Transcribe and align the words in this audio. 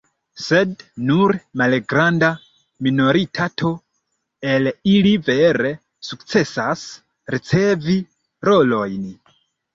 Sed 0.43 0.69
nur 1.09 1.33
malgranda 1.61 2.29
minoritato 2.87 3.73
el 4.55 4.71
ili 4.95 5.13
vere 5.29 5.75
sukcesas 6.09 6.89
ricevi 7.37 8.01
rolojn. 8.51 9.09